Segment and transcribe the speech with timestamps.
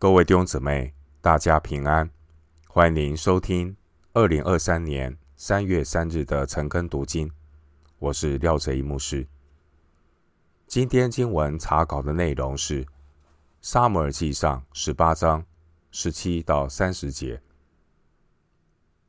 [0.00, 2.08] 各位弟兄姊妹，大家平安！
[2.68, 3.76] 欢迎您收听
[4.12, 7.28] 二零二三年三月三日的晨更读经。
[7.98, 9.26] 我是廖哲一牧师。
[10.68, 12.84] 今天经文查考的内容是
[13.60, 15.44] 《撒母耳记上》十八章
[15.90, 17.36] 十七到三十节。《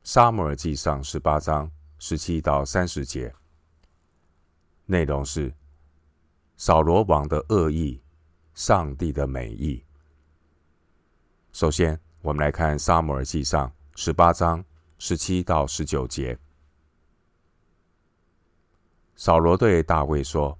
[0.02, 1.70] 撒母耳记上》十八章
[2.00, 3.32] 十七到三十节
[4.86, 5.54] 内容是
[6.56, 8.02] 扫罗王的恶意，
[8.54, 9.84] 上帝的美意。
[11.52, 14.64] 首先，我们来看《撒母耳记上》十八章
[14.98, 16.38] 十七到十九节。
[19.16, 20.56] 扫罗对大卫说：“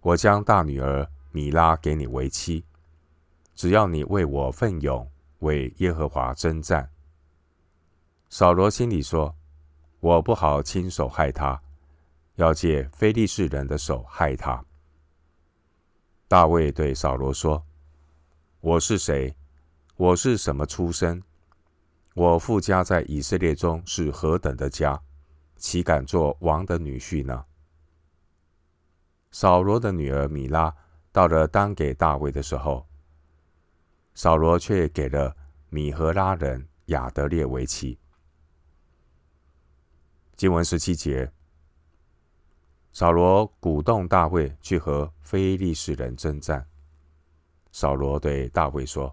[0.00, 2.64] 我将大女儿米拉给你为妻，
[3.56, 6.88] 只要你为我奋勇为耶和华征战。”
[8.30, 9.34] 扫罗心里说
[9.98, 11.60] ：“我不好亲手害她，
[12.36, 14.64] 要借非利士人的手害她。”
[16.28, 17.66] 大卫对扫罗说
[18.60, 19.34] ：“我是谁？”
[19.98, 21.20] 我是什么出身？
[22.14, 25.02] 我父家在以色列中是何等的家，
[25.56, 27.44] 岂敢做王的女婿呢？
[29.32, 30.72] 扫罗的女儿米拉
[31.10, 32.86] 到了当给大卫的时候，
[34.14, 35.36] 扫罗却给了
[35.68, 37.98] 米何拉人亚德列为妻。
[40.36, 41.32] 经文十七节，
[42.92, 46.64] 扫罗鼓动大卫去和非利士人征战。
[47.72, 49.12] 扫罗对大卫说。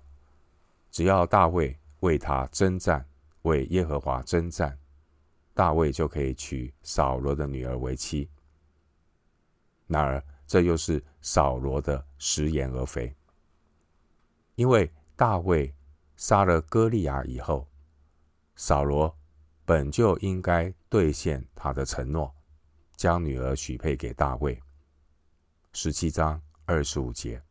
[0.96, 3.06] 只要大卫为他征战，
[3.42, 4.80] 为耶和华征战，
[5.54, 8.30] 大卫就可以娶扫罗的女儿为妻。
[9.88, 13.14] 然而，这又是扫罗的食言而肥，
[14.56, 15.76] 因为大卫
[16.16, 17.68] 杀了歌利亚以后，
[18.56, 19.14] 扫罗
[19.66, 22.34] 本就应该兑现他的承诺，
[22.96, 24.58] 将女儿许配给大卫。
[25.74, 27.44] 十七章二十五节。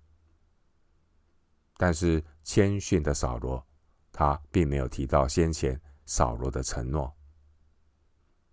[1.85, 3.63] 但是谦逊的扫罗，
[4.11, 7.15] 他并没有提到先前扫罗的承诺。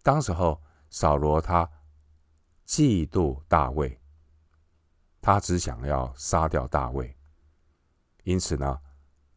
[0.04, 1.66] 当时候，扫罗他
[2.68, 3.98] 嫉妒大卫，
[5.22, 7.18] 他只想要杀掉大卫。
[8.26, 8.78] 因此呢，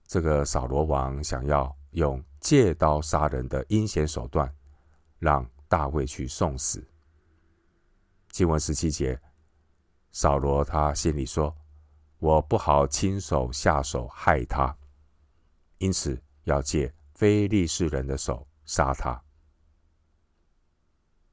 [0.08, 4.52] 这个扫罗王想要用借刀杀人的阴险手段，
[5.20, 6.84] 让大卫去送死。
[8.30, 9.20] 经文十七节，
[10.10, 11.56] 扫罗他心里说。
[12.24, 14.74] 我不好亲手下手害他，
[15.76, 19.22] 因此要借非利士人的手杀他。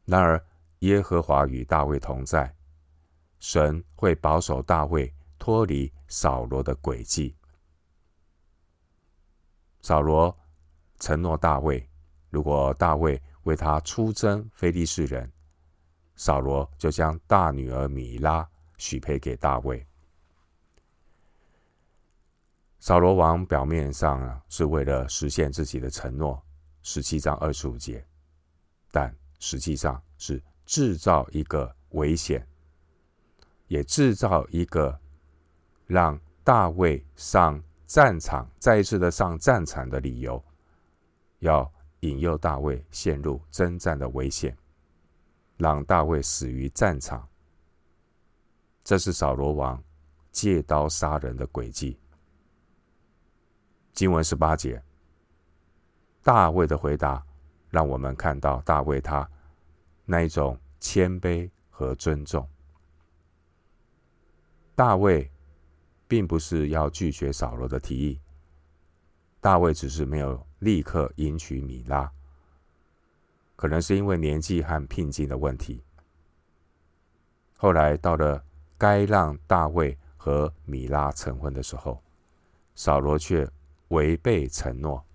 [0.03, 0.45] 然而
[0.79, 2.53] 耶和华与大卫同在，
[3.39, 7.37] 神会保守大卫脱离扫罗的诡计。
[9.81, 10.37] 扫罗
[10.99, 11.89] 承诺大卫，
[12.29, 15.31] 如果大卫为他出征非利士人，
[16.17, 18.45] 扫罗就将大女儿米拉
[18.77, 19.87] 许配给大卫。
[22.81, 26.43] 扫罗王表面上是为了实现自己的承诺，
[26.81, 28.03] 十七章二十五节，
[28.91, 32.43] 但实际上是制造一个危险，
[33.67, 34.99] 也制造一个
[35.85, 40.43] 让大卫上战场，再一次的上战场的理由，
[41.37, 44.57] 要引诱大卫陷入征战的危险，
[45.55, 47.29] 让大卫死于战场。
[48.83, 49.81] 这是扫罗王
[50.31, 51.95] 借刀杀人的诡计。
[53.93, 54.81] 经文十八节，
[56.23, 57.23] 大卫的回答
[57.69, 59.29] 让我们看到大卫他
[60.05, 62.47] 那一种谦卑和尊重。
[64.75, 65.29] 大卫
[66.07, 68.19] 并不是要拒绝扫罗的提议，
[69.39, 72.11] 大卫只是没有立刻迎娶米拉，
[73.55, 75.83] 可能是因为年纪和聘金的问题。
[77.57, 78.43] 后来到了
[78.77, 82.01] 该让大卫和米拉成婚的时候，
[82.73, 83.47] 扫罗却
[83.91, 85.05] 违背承诺，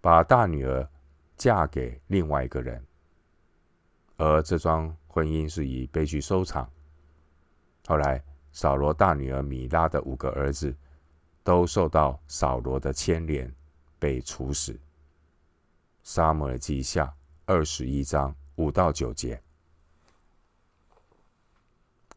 [0.00, 0.86] 把大女儿
[1.34, 2.84] 嫁给另外一个人，
[4.16, 6.70] 而这桩婚姻是以悲剧收场。
[7.86, 10.74] 后来，扫罗大女儿米拉的五个儿子
[11.42, 13.50] 都受到扫罗的牵连，
[13.98, 14.78] 被处死。
[16.02, 17.12] 撒母耳记下
[17.46, 19.40] 二十一章五到九节。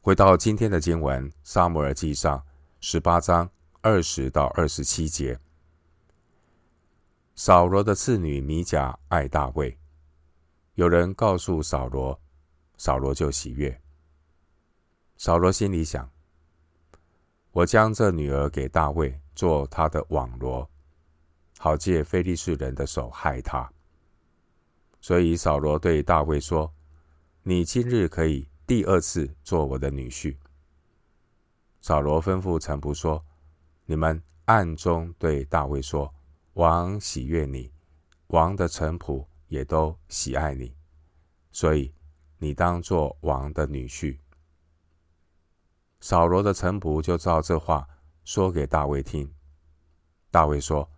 [0.01, 2.43] 回到今天的经文，撒母耳记上
[2.81, 3.49] 十八章
[3.81, 5.39] 二十到二十七节。
[7.41, 9.79] 扫罗的次女米甲爱大卫，
[10.73, 12.19] 有人告诉扫罗，
[12.75, 13.81] 扫罗就喜悦。
[15.15, 16.11] 扫罗心里想：
[17.51, 20.69] 我将这女儿给大卫做他的网罗，
[21.57, 23.71] 好借非利士人的手害他。
[24.99, 26.69] 所以扫罗对大卫说
[27.43, 30.35] ：“你今日可以第二次做我的女婿。”
[31.79, 33.23] 扫罗吩咐臣仆说
[33.87, 36.13] ：“你们暗中对大卫说
[36.59, 37.71] ：“王喜悦你，
[38.27, 40.75] 王的臣仆也都喜爱你，
[41.53, 41.93] 所以
[42.37, 44.19] 你当做王的女婿。”
[46.01, 47.87] 扫罗的臣仆就照这话
[48.25, 49.33] 说给大卫听。
[50.29, 50.91] 大卫说：“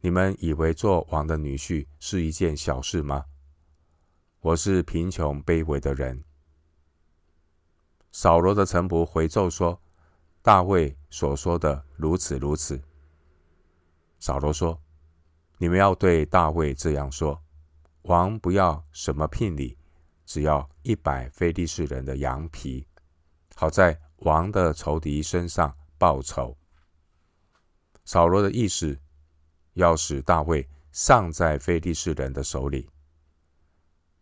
[0.00, 3.26] 你们以为做王的女婿是一件小事吗？
[4.40, 6.24] 我是贫穷卑微的人。”
[8.12, 9.78] 扫罗的臣仆回奏说
[10.40, 12.82] ：“大卫所说的如此如此。”
[14.18, 14.80] 扫罗说
[15.58, 17.42] ：“你们要对大卫这样说：
[18.02, 19.76] 王不要什么聘礼，
[20.24, 22.86] 只要一百非利士人的羊皮，
[23.54, 26.56] 好在。”王的仇敌身上报仇。
[28.06, 28.98] 扫罗的意思，
[29.74, 32.88] 要使大卫丧在非利士人的手里。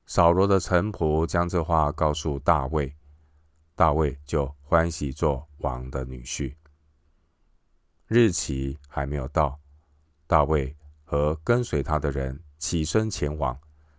[0.05, 2.93] 扫罗的臣仆将这话告诉大卫，
[3.77, 6.53] 大卫就欢喜做王的女婿。
[8.09, 9.61] 日期还没有到，
[10.27, 10.77] 大卫
[11.15, 13.57] 和跟随他的人起身前往，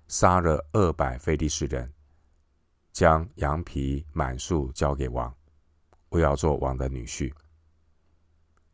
[0.10, 1.90] 杀了二百非利士人，
[2.92, 5.34] 将羊皮满数交给王。
[6.10, 7.34] 不要做王的女婿。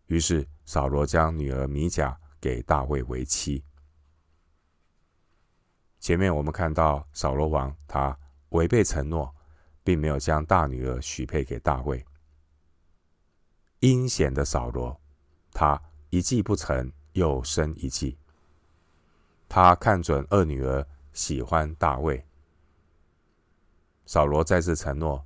[0.08, 3.64] 于是扫罗将女儿米甲给大卫为妻。
[6.00, 8.18] 前面我们看到扫罗王他
[8.50, 9.32] 违背承诺，
[9.84, 12.04] 并没有将大女儿许配给大卫。
[13.82, 15.00] 阴险的扫罗，
[15.52, 15.80] 他
[16.10, 18.18] 一计不成又生一计。
[19.54, 22.26] 他看准二女儿喜欢大卫，
[24.06, 25.22] 扫罗再次承诺。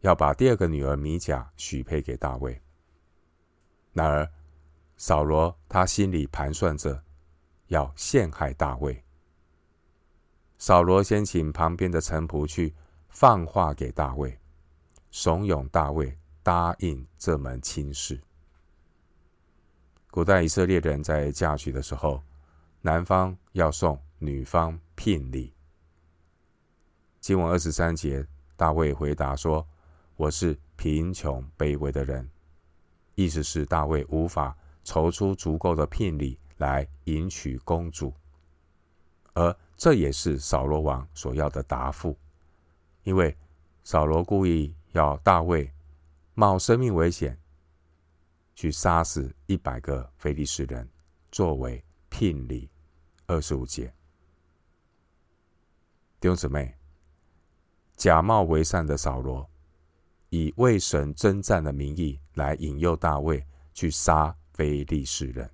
[0.00, 2.60] 要把第二个女儿米甲许配给大卫。
[3.92, 4.28] 然而，
[4.96, 7.04] 扫罗他心里盘算着
[7.68, 9.00] 要陷害大卫。
[10.58, 12.74] 扫罗先请旁边的臣仆去
[13.10, 14.36] 放话给大卫，
[15.12, 18.20] 怂恿大卫答应这门亲事。
[20.10, 22.20] 古代以色列人在嫁娶的时候，
[22.86, 25.50] 男方要送女方聘礼。
[27.18, 28.22] 经文二十三节，
[28.56, 29.66] 大卫回答说。
[30.16, 32.28] 我是贫穷卑微的人，
[33.14, 34.54] 意思是大卫无法
[34.84, 38.12] 筹出足够的聘礼来迎娶公主，
[39.32, 42.14] 而这也是扫罗王所要的答复，
[43.02, 43.34] 因为
[43.82, 45.72] 扫罗故意要大卫
[46.34, 47.36] 冒生命危险
[48.54, 50.86] 去杀死一百个非利士人
[51.32, 52.70] 作为聘礼。
[53.26, 53.92] 二十五节，
[56.20, 56.76] 弟兄姊妹，
[57.96, 59.48] 假冒为善的扫罗。
[60.30, 65.48] 以为神征战的名义来引诱大卫去杀非利士人。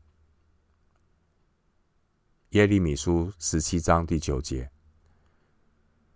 [2.51, 4.71] 耶利米书十七章第九节，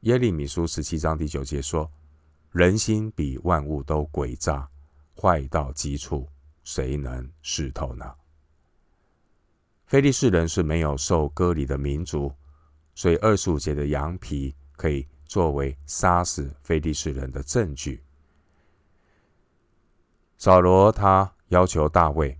[0.01, 1.93] 耶利米书十七章第九节说
[2.53, 4.67] ：“人心比万物都诡诈，
[5.15, 6.27] 坏到极处，
[6.63, 8.15] 谁能识透呢？”
[9.87, 12.33] 非利士人是没有受割礼的民族，
[12.95, 18.03] 所以二十五节的羊皮可以作为杀死非利士人的证据。
[20.39, 22.37] 扫罗他要求大卫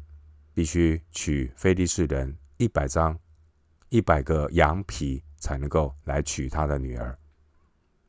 [0.53, 3.19] 必须取非利士人一百张、
[3.89, 7.17] 一百个羊皮，才能够来娶他的女儿。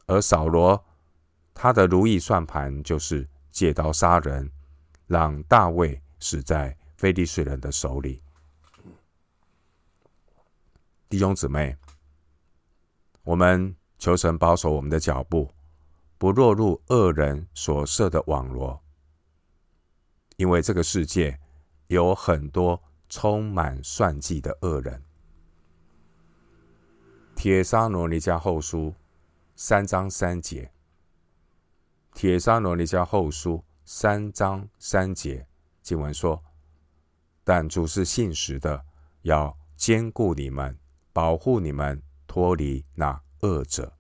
[0.07, 0.83] 而扫罗
[1.53, 4.49] 他的如意算盘就是借刀杀人，
[5.07, 8.21] 让大卫死在非利士人的手里。
[11.07, 11.78] 弟兄姊妹，
[13.24, 15.52] 我们求神保守我们的脚步，
[16.18, 18.81] 不落入恶人所设的网罗。
[20.38, 21.40] 因为这个世界
[21.88, 25.04] 有很多充满算计的恶人。
[27.35, 28.94] 帖撒罗尼迦后书
[29.56, 30.71] 三章三节，
[32.16, 35.45] 帖撒罗尼迦后书三章三节
[35.83, 36.44] 经文说
[37.45, 38.83] ：“但主是信实的，
[39.21, 40.78] 要坚固你们，
[41.16, 43.98] 保护你们，脱离那恶者。”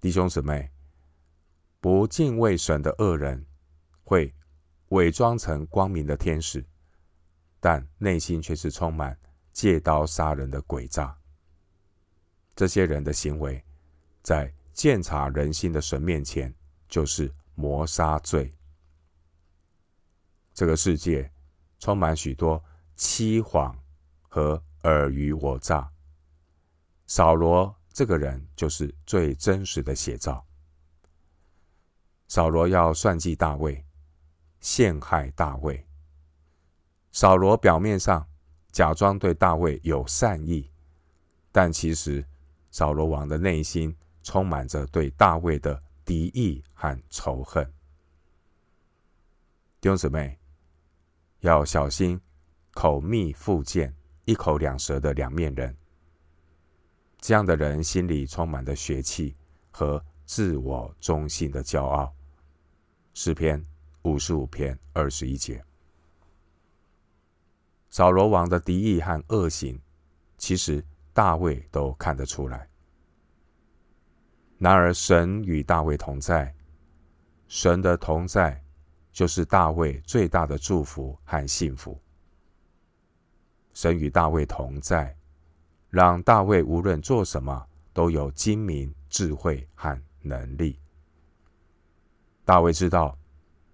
[0.00, 0.72] 弟兄姊妹，
[1.78, 3.44] 不敬畏神的恶人。
[4.02, 4.34] 会
[4.88, 6.64] 伪装成光明的天使，
[7.60, 9.20] 但内心却是充满
[9.52, 11.14] 借刀杀人的诡诈。
[12.56, 13.62] 这些人的行为，
[14.22, 16.54] 在鉴察人心的神面前，
[16.88, 18.56] 就是谋杀罪。
[20.54, 21.30] 这个世界
[21.78, 22.64] 充满许多
[22.96, 23.78] 欺谎
[24.22, 25.90] 和尔虞我诈。
[27.06, 30.46] 扫罗这个人就是最真实的写照。
[32.26, 33.84] 扫罗要算计大卫。
[34.60, 35.86] 陷害大卫。
[37.12, 38.28] 扫罗表面上
[38.72, 40.68] 假装对大卫有善意，
[41.52, 42.26] 但其实
[42.72, 47.64] 扫罗王的内心充满着对大卫的敌意和仇恨。
[49.80, 50.36] 弟兄姊妹，
[51.38, 52.20] 要小心
[52.72, 53.94] 口蜜腹剑、
[54.28, 55.74] 一口两舌的两面人。
[57.18, 59.34] 这样的人心里充满了血气
[59.70, 62.14] 和自我中心的骄傲。
[63.14, 63.64] 诗篇
[64.02, 65.64] 五十五篇二十一节。
[67.88, 69.80] 扫罗王的敌意和恶行，
[70.36, 72.68] 其实大卫都看得出来。
[74.58, 76.54] 然而，神与大卫同在，
[77.46, 78.62] 神的同在
[79.10, 81.98] 就是大卫最大的祝福和幸福。
[83.78, 85.16] 神与大卫同在，
[85.88, 90.80] 让大卫无论做什么都有精明、智慧和能力。
[92.44, 93.16] 大卫知道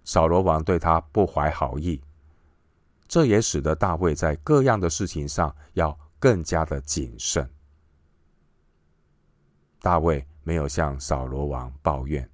[0.03, 1.99] 扫罗王对他不怀好意。
[3.07, 7.49] 这也使得大卫在各样的事情上要更加的谨慎。
[9.81, 12.29] 大卫没有向扫罗王抱怨，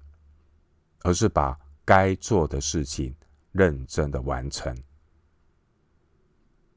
[1.04, 3.16] 而是把该做的事情
[3.50, 4.76] 认真的完成。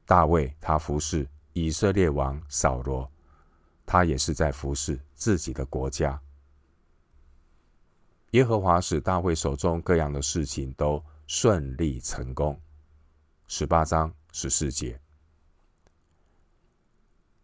[0.06, 3.10] 大卫他服侍以色列王扫罗，
[3.84, 6.18] 他也是在服侍自己的国家。
[8.30, 12.58] 耶和华使大卫手中各样的事情都顺利成功。
[13.48, 15.00] 十八章十四节。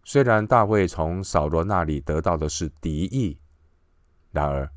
[0.05, 3.39] 虽然大卫从扫罗那里得到的是敌意，
[4.31, 4.71] 然而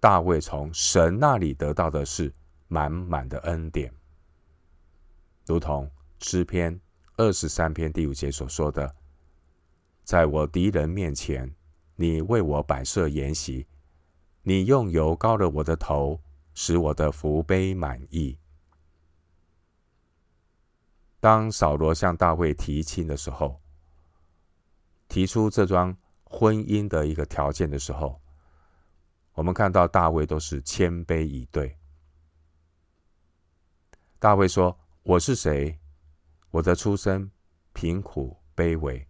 [0.00, 2.32] 大卫从神那里得到的是
[2.68, 3.92] 满满的恩典，
[5.46, 5.90] 如同
[6.20, 6.80] 诗篇
[7.18, 8.94] 二十三篇第五节所说的
[10.04, 11.52] ：“在我敌人面前，
[11.96, 13.66] 你为我摆设筵席，
[14.42, 16.22] 你用油膏了我的头，
[16.54, 18.38] 使我的福杯满意。”
[21.18, 23.60] 当扫罗向大卫提亲的时候，
[25.08, 28.20] 提出这桩婚姻的一个条件的时候，
[29.32, 31.76] 我们看到大卫都是谦卑以对。
[34.20, 35.76] 大卫说：“我是谁？
[36.50, 37.30] 我的出身
[37.72, 39.06] 贫苦卑微。”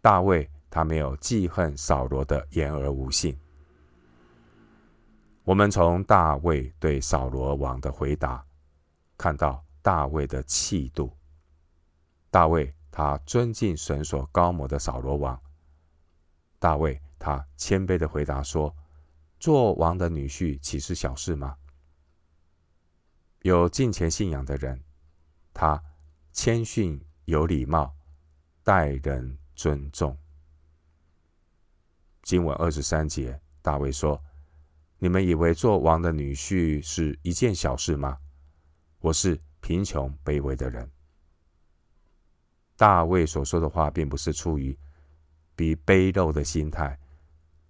[0.00, 3.38] 大卫他没有记恨扫罗的言而无信。
[5.44, 8.44] 我们从大卫对扫罗王的回答
[9.16, 9.64] 看到。
[9.84, 11.12] 大卫的气度，
[12.30, 15.36] 大卫他尊敬神所膏抹的扫罗王。
[16.60, 18.72] 大卫他谦卑的回答说
[19.40, 21.56] ：“做王的女婿岂是小事吗？”
[23.42, 24.80] 有敬虔信仰的人，
[25.52, 25.82] 他
[26.32, 27.94] 谦逊有礼貌，
[28.62, 30.16] 待人尊重。
[32.22, 34.22] 经文二十三节，大卫说
[34.98, 38.18] ：“你们以为做王的女婿是一件小事吗？
[39.00, 40.90] 我是。”贫穷卑微的人，
[42.76, 44.76] 大卫所说的话，并不是出于
[45.54, 46.98] 比卑陋的心态。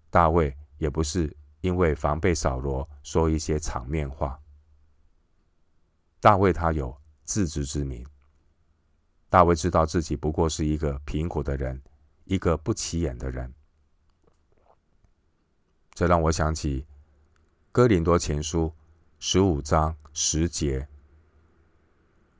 [0.08, 4.40] 大卫也不是因为防备扫罗说一些场面话。
[6.18, 8.06] 大卫他有自知之明，
[9.30, 11.80] 大卫知道自己不过是一个贫苦的人，
[12.24, 13.52] 一个不起眼的人。
[15.94, 16.86] 这让我想起
[17.70, 18.72] 哥林多前书
[19.18, 20.88] 十五章十节。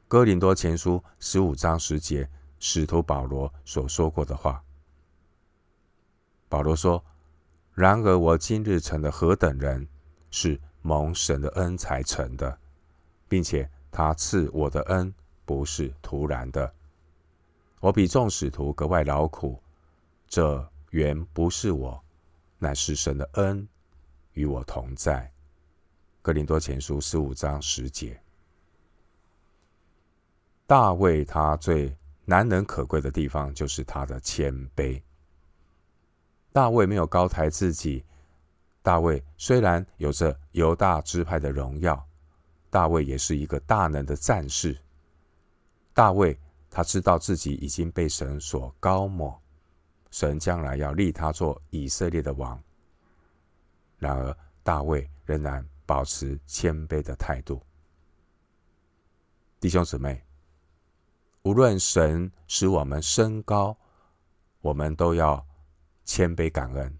[0.08, 4.62] 哥林多前书十五章十节，使徒保罗所说过的话。
[6.48, 7.02] 保罗说
[7.72, 9.88] ：“然而我今日成了何等人，
[10.30, 12.58] 是蒙神的恩才成的，
[13.26, 16.74] 并且他赐我的恩不是突然的。
[17.78, 19.62] 我比众使徒格外劳苦，
[20.26, 22.02] 这原不是我，
[22.58, 23.68] 乃是神的恩
[24.32, 25.30] 与我同在。”
[26.22, 28.18] 哥林多前书十五章十节。
[30.66, 31.94] 大卫他最
[32.24, 35.02] 难能可贵的地方，就是他的谦卑。
[36.52, 38.04] 大卫没有高抬自己。
[38.80, 42.06] 大卫虽然有着犹大支派的荣耀，
[42.72, 44.74] 大卫也是一个大能的战士。
[45.92, 49.38] 大卫他知道自己已经被神所高抹，
[50.10, 52.58] 神将来要立他做以色列的王。
[53.98, 57.62] 然而，大卫仍然保持谦卑的态度。
[59.60, 60.24] 弟兄姊妹。
[61.44, 63.76] 无论神使我们升高，
[64.60, 65.44] 我们都要
[66.04, 66.98] 谦卑感恩，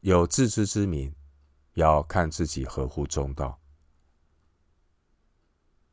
[0.00, 1.14] 有自知之明，
[1.74, 3.60] 要看自己合乎中道。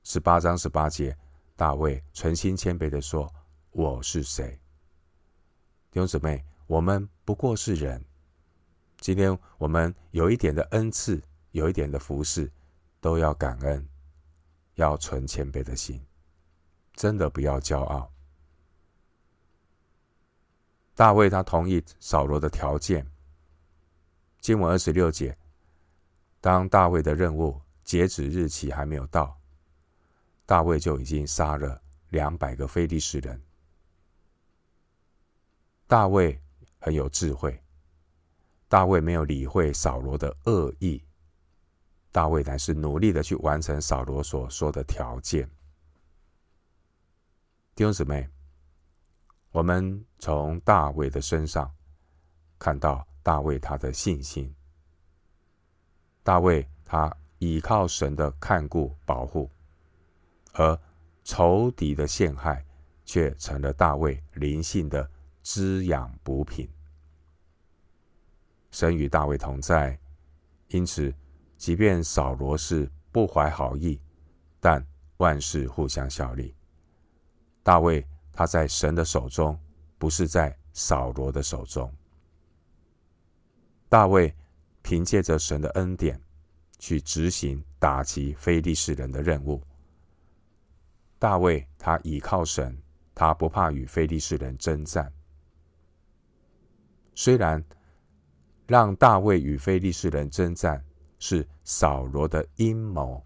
[0.08, 1.18] 十八章十八节，
[1.56, 3.28] 大卫存心谦卑地说
[3.74, 4.52] ：“我是谁？”
[5.90, 8.06] 弟兄姊妹，我们不过是人。
[9.00, 11.20] 今天我们有一点的恩赐，
[11.54, 12.52] 有一点的服侍，
[13.02, 13.90] 都要感恩，
[14.76, 16.00] 要存谦卑的心。
[16.94, 18.14] 真的不要骄傲。
[20.94, 23.04] 大卫他同意扫罗的条件。
[24.40, 25.36] 经文二十六节，
[26.40, 29.36] 当大卫的任务截止日期还没有到，
[30.46, 33.42] 大卫就已经杀了两百个非利士人。
[35.88, 36.40] 大卫
[36.80, 37.60] 很有智慧，
[38.68, 41.04] 大卫没有理会扫罗的恶意，
[42.12, 45.50] 大卫乃是努力的去完成扫罗所说的条件。
[47.76, 48.30] 弟兄姊妹，
[49.52, 51.70] 我们从大卫的身上
[52.58, 54.54] 看到大卫他的信心。
[56.24, 59.52] 大卫他倚靠神的看顾保护，
[60.56, 60.78] 而
[61.24, 62.66] 仇敌的陷害
[63.06, 65.10] 却成了大卫灵性的
[65.42, 66.68] 滋养补品。
[68.72, 69.98] 神与大卫同在，
[70.68, 71.14] 因此，
[71.58, 74.02] 即便扫罗是不怀好意，
[74.60, 74.86] 但
[75.18, 76.56] 万事互相效力。
[77.64, 79.58] 大卫他在神的手中，
[79.98, 81.94] 不是在扫罗的手中。
[83.88, 84.34] 大卫。
[84.88, 86.22] 凭借着神的恩典，
[86.78, 89.60] 去执行打击非利士人的任务。
[91.18, 92.78] 大卫他倚靠神，
[93.14, 95.12] 他不怕与非利士人征战。
[97.14, 97.64] 虽然
[98.68, 100.84] 让大卫与非利士人征战
[101.18, 103.26] 是扫罗的阴谋，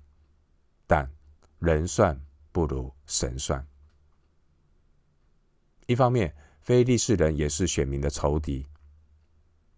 [0.85, 1.09] 但
[1.57, 2.19] 人算
[2.51, 3.65] 不如神算。
[5.87, 8.67] 一方面，非利士人也是选民的仇敌。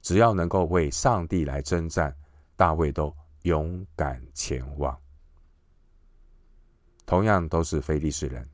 [0.01, 2.13] 只要能够为上帝来征战，
[2.55, 4.99] 大卫都勇敢前往。
[7.11, 8.47] 同样都是非利士人，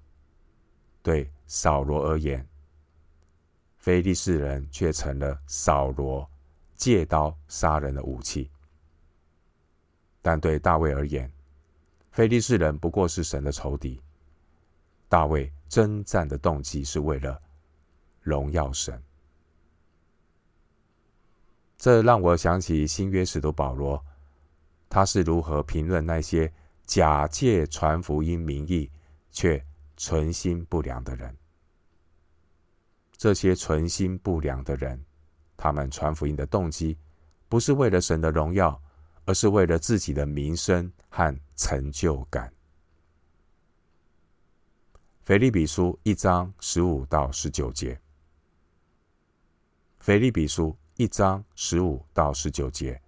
[1.04, 2.44] 对扫罗而言，
[3.78, 6.28] 非利士人却成了扫罗
[6.76, 8.50] 借刀杀人的武器；
[10.24, 11.32] 但对大卫而言，
[12.10, 14.02] 非利士人不过是神的仇敌。
[15.08, 17.40] 大卫征战的动机是为了
[18.22, 19.00] 荣耀神。
[21.78, 24.04] 这让我想起新约使徒保罗，
[24.90, 26.52] 他是如何评论那些
[26.88, 28.90] 假借传福音名义
[29.30, 29.64] 却
[29.96, 31.38] 存心不良的人。
[33.16, 35.00] 这些存心不良的人，
[35.56, 36.98] 他们传福音的动机
[37.48, 38.82] 不是为了神的荣耀，
[39.26, 42.52] 而是为了自己的名声和成就感。
[45.24, 48.00] 腓利比书一章十五到十九节，
[50.00, 50.76] 腓利比书。
[51.00, 53.00] 一章十五到十九节，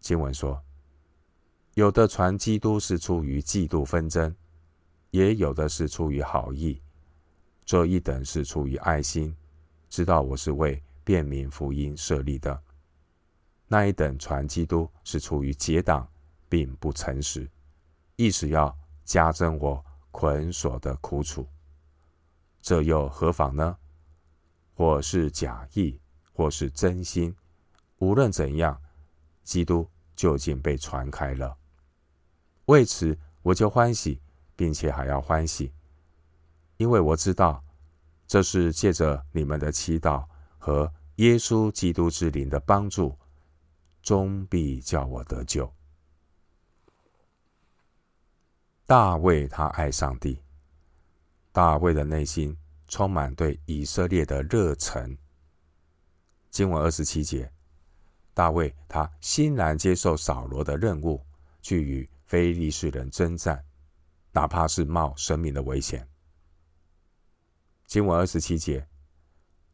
[0.00, 0.62] 经文说
[1.74, 4.34] ：“有的传基督是出于嫉妒纷争，
[5.10, 6.80] 也有的是出于好意。
[7.64, 9.34] 这一等是出于爱心，
[9.88, 12.54] 知道我是为便民福音设立的；
[13.68, 16.06] 那一等传基督是出于结党，
[16.48, 17.48] 并不诚实，
[18.16, 21.46] 意思要加增我捆锁的苦楚。
[22.60, 23.76] 这又何妨呢？
[24.74, 25.98] 或是假意。”
[26.34, 27.36] 或是真心，
[27.98, 28.80] 无论怎样，
[29.44, 31.54] 基督究竟被传开了。
[32.66, 34.20] 为此，我就欢喜，
[34.54, 35.72] 并且还要欢喜，
[36.76, 37.62] 因为我知道，
[38.26, 40.24] 这是借着你们的祈祷
[40.58, 43.18] 和耶稣基督之灵的帮助，
[44.02, 45.72] 终必叫我得救。
[48.86, 50.42] 大卫他爱上帝，
[51.50, 52.56] 大卫的内心
[52.88, 55.16] 充满对以色列的热忱。
[56.50, 57.50] 经文二十七节，
[58.34, 61.24] 大卫他欣然接受扫罗的任务，
[61.62, 63.62] 去与非利士人征战，
[64.30, 66.08] 哪怕是冒生命的危险。
[67.84, 68.88] 经文二十七节，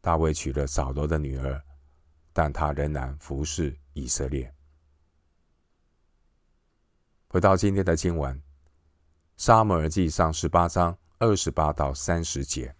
[0.01, 1.63] 大卫娶了扫罗的女儿，
[2.33, 4.53] 但他仍然服侍以色列。
[7.29, 8.35] 回到今天的经文，
[9.37, 12.75] 《撒母耳记上》十八章二十八到三十节。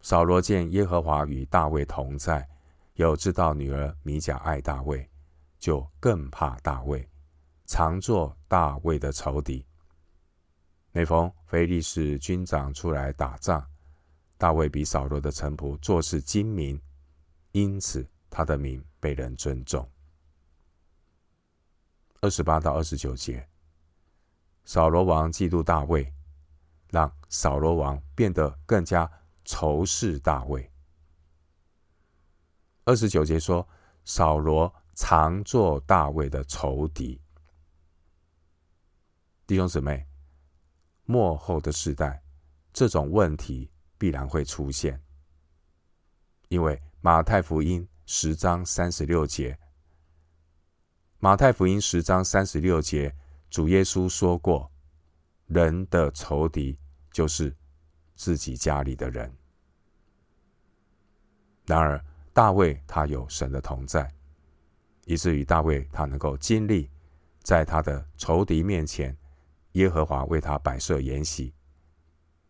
[0.00, 2.48] 扫罗见耶和华与大卫同在，
[2.94, 5.08] 又知道女儿米甲爱大卫，
[5.60, 7.08] 就更怕大卫，
[7.66, 9.64] 常做大卫的仇敌。
[10.92, 13.66] 每逢非利士军长出来打仗，
[14.38, 16.80] 大卫比扫罗的臣仆做事精明，
[17.52, 19.88] 因此他的名被人尊重。
[22.20, 23.48] 二十八到二十九节，
[24.64, 26.12] 扫罗王嫉妒大卫，
[26.90, 29.10] 让扫罗王变得更加。
[29.46, 30.72] 仇视大卫。
[32.86, 33.68] 二十九节说，
[34.06, 37.20] 扫罗常做大卫的仇敌。
[39.46, 40.06] 弟兄姊妹，
[41.04, 42.22] 末后的世代，
[42.72, 45.02] 这种问题必然会出现，
[46.48, 49.58] 因为马太福音十章三十六节，
[51.18, 53.14] 马太福音十章三十六节，
[53.50, 54.70] 主耶稣说过，
[55.46, 56.78] 人的仇敌
[57.12, 57.54] 就是。
[58.16, 59.28] 自己家里的人。
[61.66, 62.02] 然而，
[62.32, 64.08] 大卫他有神的同在，
[65.04, 66.88] 以至于大卫他能够经历
[67.42, 69.14] 在他的仇敌面前
[69.74, 71.54] 耶和华为他摆设筵席。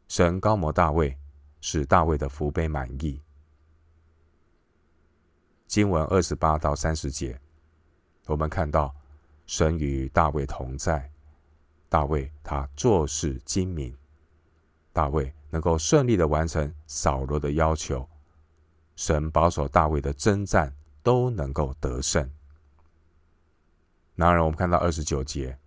[0.09, 1.19] 神高摩大卫，
[1.61, 3.21] 使大卫的福杯满溢。
[5.67, 7.41] 经文二十八到三十节，
[8.27, 8.95] 我们看到
[9.47, 11.11] 神与大卫同在，
[11.89, 13.97] 大卫他做事精明，
[14.93, 18.09] 大卫能够顺利的完成扫罗的要求，
[18.95, 22.31] 神保守大卫的征战都能够得胜。
[24.15, 25.59] 然而，我们看到二十九节，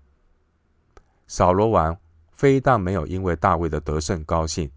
[1.28, 2.00] 扫罗王
[2.32, 4.72] 非但没有因为大卫的得胜高兴，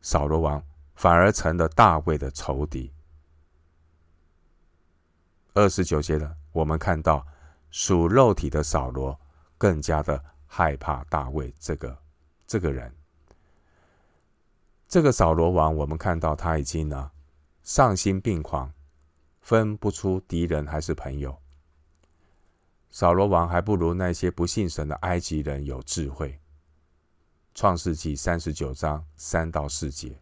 [0.00, 0.62] 扫罗王
[0.94, 2.92] 反而成了大卫的仇敌。
[5.54, 7.26] 二十九节呢，我们看到
[7.70, 9.18] 属肉体的扫罗
[9.56, 11.98] 更加的害怕大卫这个
[12.46, 12.94] 这个人。
[14.86, 17.10] 这个扫罗王，我们看到他已经呢
[17.62, 18.72] 丧心病狂，
[19.40, 21.36] 分不出敌人还是朋友。
[22.90, 26.40] 扫罗王还不如那些不信神的埃及人有智慧。
[27.54, 30.20] 创世纪三十九章三到四节，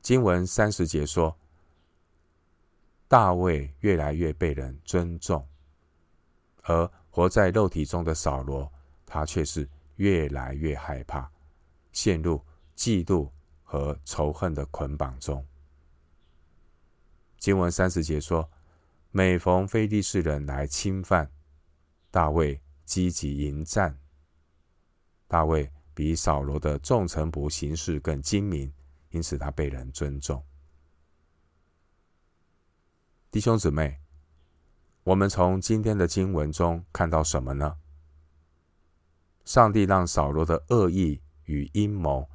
[0.00, 1.36] 经文三十节说，
[3.06, 5.46] 大卫越来越被人尊重，
[6.62, 8.70] 而活在肉体中的扫罗，
[9.06, 11.30] 他却是越来越害怕，
[11.92, 12.42] 陷入
[12.76, 13.30] 嫉妒
[13.62, 15.46] 和仇恨的捆绑中。
[17.38, 18.50] 经文三十节说。
[19.12, 21.32] 每逢非利士人来侵犯，
[22.12, 23.98] 大卫积极迎战。
[25.26, 28.72] 大卫比扫罗的众臣仆行事更精明，
[29.08, 30.44] 因此他被人尊重。
[33.32, 33.98] 弟兄姊妹，
[35.02, 37.78] 我们从今天的经文中看到什么呢？
[39.44, 42.30] 上帝让扫罗的恶意与阴谋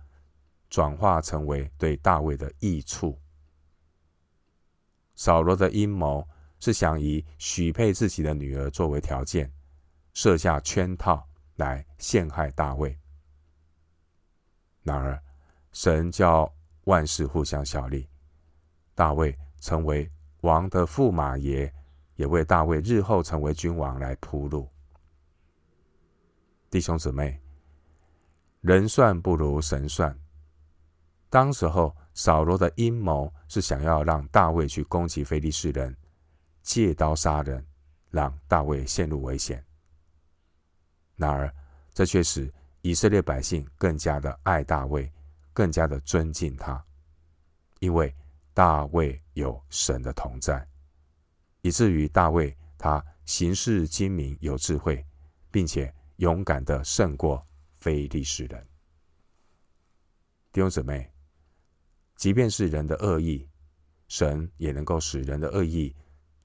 [0.69, 3.21] 转化成为对大卫的益处。
[5.15, 6.27] 扫罗的阴谋。
[6.59, 9.51] 是想以许配自己的女儿作为条件，
[10.13, 12.97] 设下圈套来陷害大卫。
[14.83, 15.21] 然而，
[15.71, 16.51] 神叫
[16.85, 18.07] 万事互相效力，
[18.93, 20.09] 大卫成为
[20.41, 21.71] 王的驸马爷，
[22.15, 24.69] 也为大卫日后成为君王来铺路。
[26.69, 27.39] 弟兄姊妹，
[28.61, 30.17] 人算不如神算。
[31.29, 35.95] 当时候，扫罗的阴谋是想要让大卫去攻击非利士人。
[36.65, 37.63] 借刀杀人，
[38.09, 39.63] 让大卫陷入危险。
[41.15, 41.53] 然而，
[41.93, 42.51] 这却使
[42.81, 45.09] 以色列百姓更加的爱大卫，
[45.53, 46.83] 更加的尊敬他，
[47.79, 48.13] 因为
[48.51, 50.67] 大卫有神的同在，
[51.61, 55.05] 以至于大卫他行事精明有智慧，
[55.51, 58.67] 并且勇敢的胜过非利士人。
[60.51, 61.13] 弟兄姊妹，
[62.15, 63.47] 即便是人的恶意，
[64.07, 65.95] 神也能够使人的恶意。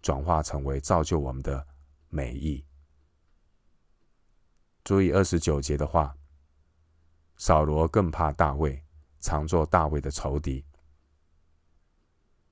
[0.02, 1.66] 转化成为造就我们的
[2.08, 2.64] 美意。
[4.82, 6.16] 注意二十九节的话，
[7.36, 8.82] 扫罗更怕大卫，
[9.20, 10.64] 常做大卫的仇敌。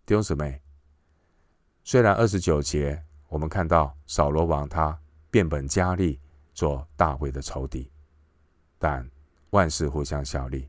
[0.05, 0.63] 弟兄姊妹，
[1.85, 4.99] 虽然二十九节我们看到扫罗王他
[5.31, 6.21] 变本加厉
[6.55, 7.91] 做大卫的仇敌，
[8.79, 9.11] 但
[9.51, 10.69] 万事互相效力。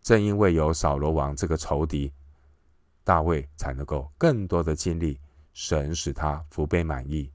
[0.00, 2.12] 正因为有扫罗王这个仇敌，
[3.04, 5.20] 大卫才能够更多的经历。
[5.52, 7.30] 神使他福杯满溢，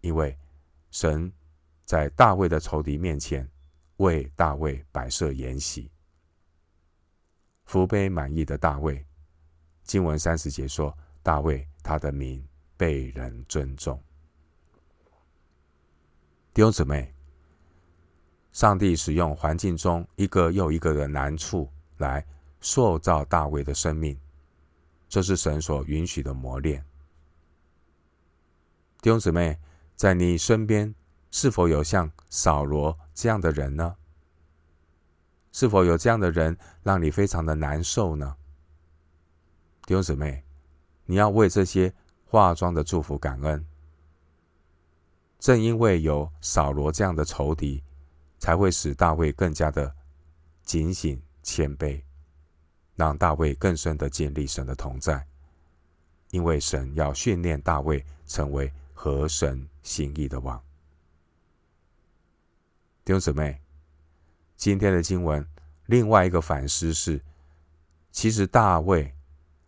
[0.00, 0.36] 因为
[0.90, 1.32] 神
[1.84, 3.48] 在大卫的仇敌面前
[3.96, 5.90] 为大卫摆设筵席。
[7.64, 9.04] 福杯满意的大卫，
[9.82, 13.98] 经文三十节说，大卫他的名被人尊重。
[16.52, 17.14] 弟兄姊妹，
[18.52, 21.66] 上帝使用环境中一个又一个的难处
[21.96, 22.22] 来
[22.60, 24.18] 塑造大卫的生命，
[25.08, 26.84] 这是神所允许的磨练。
[29.02, 29.58] 弟兄姊妹，
[29.96, 30.94] 在你身边
[31.32, 33.96] 是否有像扫罗这样的人呢？
[35.50, 38.36] 是否有这样的人让你非常的难受呢？
[39.86, 40.44] 弟兄姊妹，
[41.04, 41.92] 你要为这些
[42.24, 43.66] 化妆的祝福感恩。
[45.40, 47.82] 正因为有扫罗这样的仇敌，
[48.38, 49.92] 才会使大卫更加的
[50.62, 52.00] 警醒谦卑，
[52.94, 55.26] 让大卫更深的建立神的同在。
[56.30, 58.72] 因为神要训练大卫成为。
[59.04, 60.62] 合神心意的王，
[63.04, 63.60] 弟兄姊妹，
[64.54, 65.44] 今天的经文
[65.86, 67.20] 另外一个反思是：
[68.12, 69.12] 其实大卫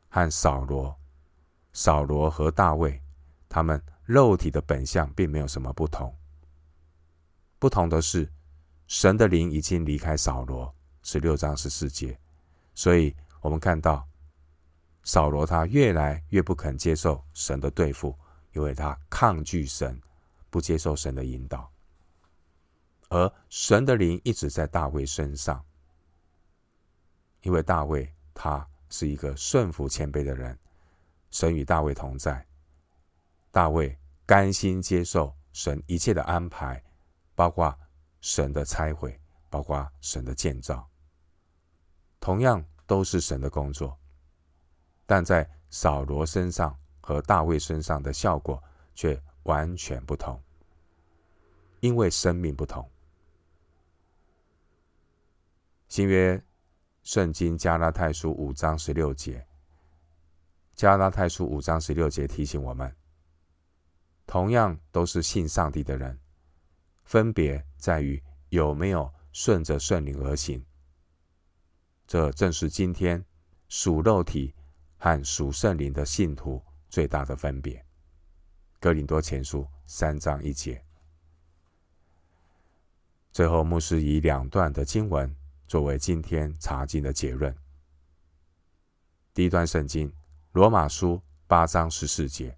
[0.08, 0.96] 和扫罗，
[1.72, 3.02] 扫罗和大卫，
[3.48, 6.16] 他们肉体的本相并没有什么不同。
[7.58, 8.30] 不同的是，
[8.86, 12.16] 神的灵已经离开扫罗，十六章十四节，
[12.72, 14.06] 所以我们看到
[15.02, 18.16] 扫罗他越来越不肯接受神的对付。
[18.54, 20.00] 因为他抗拒神，
[20.48, 21.70] 不接受神的引导。
[23.10, 25.64] 而神的灵一直在大卫身上，
[27.42, 30.58] 因为大卫他是一个顺服谦卑的人，
[31.30, 32.44] 神与大卫同在，
[33.50, 36.82] 大卫甘心接受神一切的安排，
[37.34, 37.76] 包括
[38.20, 40.88] 神的拆毁，包括神的建造，
[42.18, 43.96] 同样都是神的工作，
[45.06, 48.62] 但在扫罗身上和大卫身上的效果
[48.94, 50.42] 却完全不同，
[51.80, 52.90] 因为生命不同。
[55.86, 56.42] 新约
[57.02, 59.46] 圣经加拉太书五章十六节，
[60.74, 62.96] 加拉太书五章十六节提醒我们，
[64.26, 66.18] 同样都是信上帝的人，
[67.04, 70.64] 分别在于有没有顺着圣灵而行。
[72.06, 73.22] 这正是今天
[73.68, 74.54] 属肉体
[74.96, 76.64] 和属圣灵的信徒
[76.94, 77.84] 最大的分别。
[78.78, 80.80] 哥林多前书三章一节。
[83.32, 85.34] 最后，牧师以两段的经文。
[85.66, 87.52] 作为今天查经的结论，
[89.32, 90.12] 第一段圣经，
[90.52, 92.56] 罗马书八章十四节。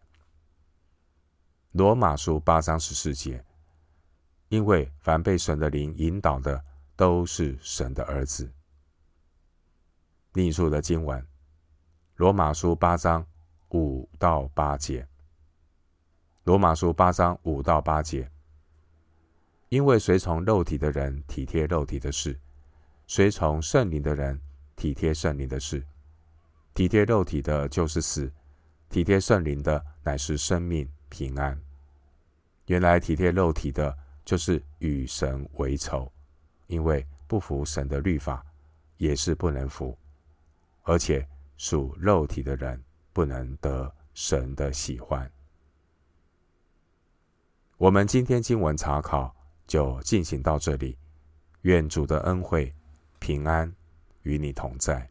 [1.70, 3.42] 罗马书八章十四节，
[4.50, 6.62] 因为凡被神的灵引导的，
[6.94, 8.52] 都是神的儿子。
[10.34, 11.26] 另一处的经文，
[12.16, 13.26] 罗马书八章
[13.70, 15.06] 五到八节。
[16.44, 18.30] 罗马书八章五到八节，
[19.68, 22.38] 因为随从肉体的人体贴肉体的事。
[23.08, 24.40] 随从圣灵的人
[24.74, 25.84] 体贴圣灵的事，
[26.74, 28.32] 体贴肉体的就是死，
[28.88, 31.60] 体贴圣灵的乃是生命平安。
[32.66, 36.12] 原来体贴肉体的，就是与神为仇，
[36.66, 38.44] 因为不服神的律法，
[38.96, 39.96] 也是不能服，
[40.82, 41.26] 而且
[41.56, 42.80] 属肉体的人
[43.16, 45.32] 不能得神的喜欢。
[47.78, 49.34] 我们今天经文查考
[49.66, 50.98] 就进行到这里，
[51.62, 52.70] 愿主的恩惠。
[53.18, 53.74] 平安
[54.24, 55.08] 与你同在。